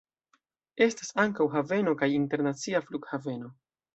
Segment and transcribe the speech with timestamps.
[0.85, 3.55] Estas ankaŭ haveno kaj internacia flughaveno.